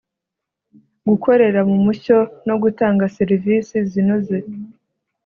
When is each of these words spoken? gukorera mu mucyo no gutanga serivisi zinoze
gukorera 1.07 1.59
mu 1.69 1.77
mucyo 1.85 2.17
no 2.47 2.55
gutanga 2.63 3.03
serivisi 3.17 3.75
zinoze 3.91 4.37